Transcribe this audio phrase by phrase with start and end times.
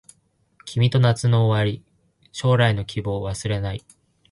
[0.65, 1.83] 君と夏の終わり
[2.31, 3.85] 将来の希望忘れない